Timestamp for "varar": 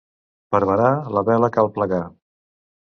0.69-0.89